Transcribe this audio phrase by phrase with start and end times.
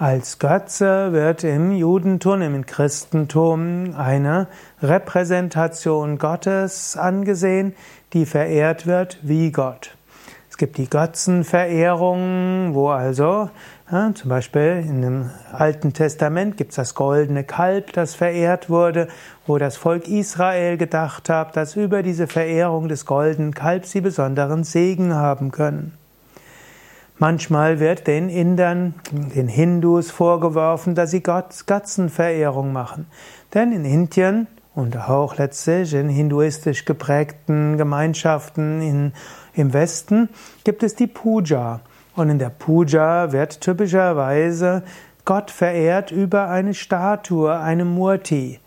[0.00, 4.46] Als Götze wird im Judentum, im Christentum eine
[4.80, 7.74] Repräsentation Gottes angesehen,
[8.14, 9.94] die verehrt wird wie Gott.
[10.48, 13.50] Es gibt die Götzenverehrung, wo also
[13.92, 19.06] ja, zum Beispiel in dem Alten Testament gibt es das goldene Kalb, das verehrt wurde,
[19.46, 24.64] wo das Volk Israel gedacht hat, dass über diese Verehrung des goldenen Kalbs sie besonderen
[24.64, 25.99] Segen haben können.
[27.20, 33.08] Manchmal wird den Indern, den Hindus vorgeworfen, dass sie Götzenverehrung machen.
[33.52, 39.12] Denn in Indien und auch letztlich in hinduistisch geprägten Gemeinschaften in,
[39.52, 40.30] im Westen
[40.64, 41.80] gibt es die Puja.
[42.16, 44.82] Und in der Puja wird typischerweise
[45.26, 48.60] Gott verehrt über eine Statue, eine Murti.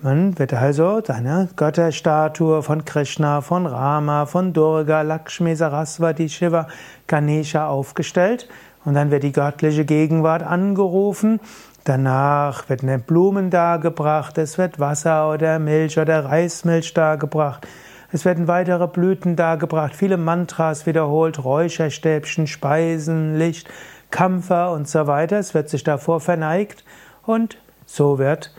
[0.00, 6.68] Man wird also eine Götterstatue von Krishna, von Rama, von Durga, Lakshmi, Saraswati, Shiva,
[7.08, 8.48] Ganesha aufgestellt
[8.84, 11.40] und dann wird die göttliche Gegenwart angerufen.
[11.82, 17.66] Danach werden Blumen dargebracht, es wird Wasser oder Milch oder Reismilch dargebracht.
[18.12, 23.68] Es werden weitere Blüten dargebracht, viele Mantras wiederholt, Räucherstäbchen, Speisen, Licht,
[24.12, 25.40] Kampfer und so weiter.
[25.40, 26.84] Es wird sich davor verneigt
[27.26, 28.52] und so wird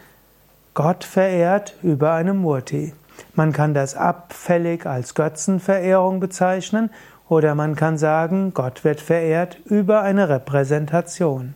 [0.82, 2.94] Gott verehrt über eine Murti.
[3.36, 6.90] Man kann das abfällig als Götzenverehrung bezeichnen
[7.28, 11.54] oder man kann sagen, Gott wird verehrt über eine Repräsentation.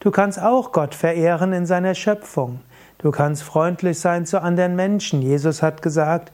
[0.00, 2.60] Du kannst auch Gott verehren in seiner Schöpfung.
[2.98, 5.22] Du kannst freundlich sein zu anderen Menschen.
[5.22, 6.30] Jesus hat gesagt,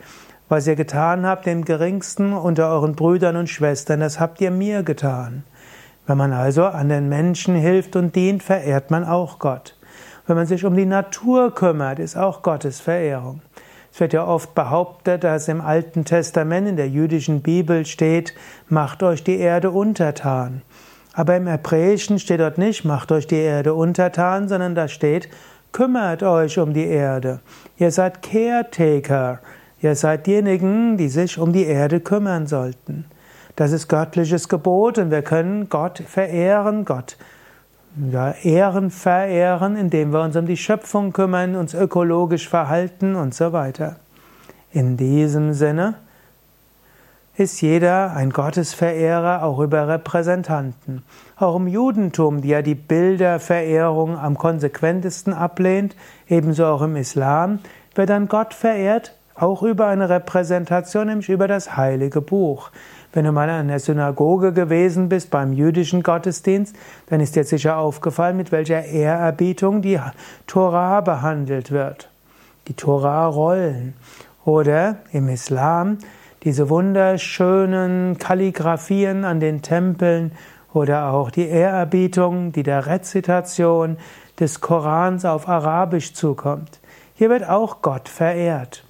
[0.49, 4.83] was ihr getan habt, den geringsten unter euren Brüdern und Schwestern, das habt ihr mir
[4.83, 5.45] getan.
[6.09, 9.74] Wenn man also anderen Menschen hilft und dient, verehrt man auch Gott.
[10.27, 13.43] Wenn man sich um die Natur kümmert, ist auch Gottes Verehrung.
[13.93, 18.35] Es wird ja oft behauptet, dass im Alten Testament in der jüdischen Bibel steht,
[18.69, 20.63] macht euch die Erde untertan.
[21.13, 25.29] Aber im Hebräischen steht dort nicht, macht euch die Erde untertan, sondern da steht,
[25.73, 27.41] kümmert euch um die Erde.
[27.77, 29.41] Ihr seid Caretaker.
[29.81, 33.05] Ihr seid diejenigen, die sich um die Erde kümmern sollten.
[33.57, 37.17] Das ist göttliches Gebot und wir können Gott verehren, Gott
[38.11, 43.53] ja, ehren, verehren, indem wir uns um die Schöpfung kümmern, uns ökologisch verhalten und so
[43.53, 43.97] weiter.
[44.73, 45.95] In diesem Sinne
[47.37, 51.03] ist jeder ein Gottesverehrer auch über Repräsentanten.
[51.37, 55.97] Auch im Judentum, die ja die Bilderverehrung am konsequentesten ablehnt,
[56.29, 57.59] ebenso auch im Islam,
[57.95, 62.71] wird dann Gott verehrt, auch über eine Repräsentation, nämlich über das heilige Buch.
[63.13, 66.75] Wenn du mal an der Synagoge gewesen bist beim jüdischen Gottesdienst,
[67.09, 70.01] dann ist dir sicher aufgefallen, mit welcher Ehrerbietung die
[70.47, 72.09] Tora behandelt wird.
[72.69, 73.95] Die Tora-Rollen.
[74.45, 75.99] Oder im Islam
[76.45, 80.33] diese wunderschönen Kalligraphien an den Tempeln
[80.75, 83.97] oder auch die Ehrerbietung, die der Rezitation
[84.39, 86.81] des Korans auf Arabisch zukommt.
[87.15, 88.85] Hier wird auch Gott verehrt.